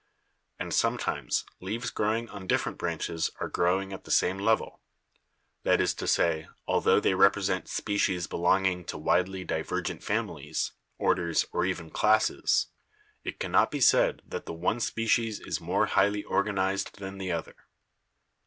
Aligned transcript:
And 0.57 0.73
sometimes 0.73 1.45
leaves 1.59 1.91
growing 1.91 2.27
on 2.29 2.47
different 2.47 2.79
branches 2.79 3.29
are 3.39 3.47
growing 3.47 3.93
at 3.93 4.03
the 4.03 4.09
same 4.09 4.39
level; 4.39 4.81
that 5.61 5.79
is 5.79 5.93
to 5.93 6.07
say, 6.07 6.47
altho 6.67 6.99
they 6.99 7.11
repre 7.11 7.43
sent 7.43 7.67
species 7.69 8.25
belonging 8.25 8.83
to 8.85 8.97
widely 8.97 9.43
divergent 9.43 10.01
families, 10.01 10.71
orders 10.97 11.45
or 11.51 11.65
even 11.65 11.91
classes, 11.91 12.69
it 13.23 13.39
cannot 13.39 13.69
be 13.69 13.79
said 13.79 14.23
that 14.25 14.47
the 14.47 14.53
one 14.53 14.79
species 14.79 15.39
is 15.39 15.61
more 15.61 15.85
highly 15.85 16.23
organized 16.23 16.97
than 16.97 17.19
the 17.19 17.31
other. 17.31 17.55